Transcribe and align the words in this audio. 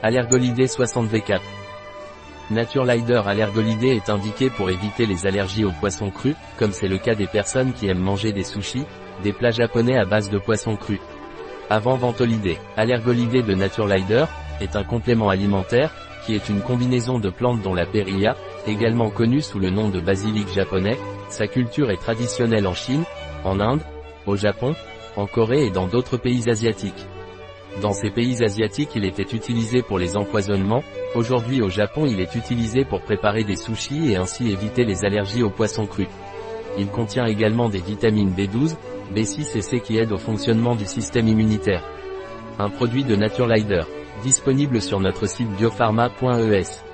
Allergolidé 0.00 0.66
60V4. 0.66 1.40
Naturelider 2.50 3.20
Allergolidé 3.26 3.88
est 3.96 4.08
indiqué 4.10 4.48
pour 4.48 4.70
éviter 4.70 5.06
les 5.06 5.26
allergies 5.26 5.64
aux 5.64 5.72
poissons 5.72 6.10
crus, 6.10 6.36
comme 6.56 6.70
c'est 6.70 6.86
le 6.86 6.98
cas 6.98 7.16
des 7.16 7.26
personnes 7.26 7.72
qui 7.72 7.88
aiment 7.88 7.98
manger 7.98 8.32
des 8.32 8.44
sushis, 8.44 8.84
des 9.24 9.32
plats 9.32 9.50
japonais 9.50 9.98
à 9.98 10.04
base 10.04 10.30
de 10.30 10.38
poissons 10.38 10.76
crus. 10.76 11.00
Avant 11.68 11.96
Ventolidé, 11.96 12.58
Allergolidé 12.76 13.42
de 13.42 13.54
Naturelider, 13.54 14.26
est 14.60 14.76
un 14.76 14.84
complément 14.84 15.30
alimentaire, 15.30 15.92
qui 16.24 16.36
est 16.36 16.48
une 16.48 16.60
combinaison 16.60 17.18
de 17.18 17.30
plantes 17.30 17.62
dont 17.62 17.74
la 17.74 17.84
périlla, 17.84 18.36
également 18.68 19.10
connue 19.10 19.42
sous 19.42 19.58
le 19.58 19.70
nom 19.70 19.88
de 19.88 19.98
basilic 19.98 20.48
japonais, 20.52 20.96
sa 21.28 21.48
culture 21.48 21.90
est 21.90 22.00
traditionnelle 22.00 22.68
en 22.68 22.74
Chine, 22.74 23.02
en 23.44 23.58
Inde, 23.58 23.82
au 24.26 24.36
Japon, 24.36 24.76
en 25.16 25.26
Corée 25.26 25.66
et 25.66 25.70
dans 25.70 25.88
d'autres 25.88 26.18
pays 26.18 26.48
asiatiques. 26.48 27.06
Dans 27.82 27.92
ces 27.92 28.10
pays 28.10 28.42
asiatiques 28.42 28.90
il 28.96 29.04
était 29.04 29.22
utilisé 29.22 29.82
pour 29.82 29.98
les 29.98 30.16
empoisonnements, 30.16 30.82
aujourd'hui 31.14 31.62
au 31.62 31.68
Japon 31.68 32.06
il 32.06 32.20
est 32.20 32.34
utilisé 32.34 32.84
pour 32.84 33.02
préparer 33.02 33.44
des 33.44 33.56
sushis 33.56 34.12
et 34.12 34.16
ainsi 34.16 34.50
éviter 34.50 34.84
les 34.84 35.04
allergies 35.04 35.44
aux 35.44 35.50
poissons 35.50 35.86
crus. 35.86 36.08
Il 36.76 36.88
contient 36.88 37.26
également 37.26 37.68
des 37.68 37.80
vitamines 37.80 38.34
B12, 38.34 38.76
B6 39.14 39.56
et 39.56 39.62
C 39.62 39.80
qui 39.80 39.96
aident 39.96 40.12
au 40.12 40.18
fonctionnement 40.18 40.74
du 40.74 40.86
système 40.86 41.28
immunitaire. 41.28 41.84
Un 42.58 42.68
produit 42.68 43.04
de 43.04 43.14
Naturelider, 43.14 43.82
disponible 44.22 44.80
sur 44.82 44.98
notre 44.98 45.26
site 45.26 45.50
biopharma.es. 45.56 46.87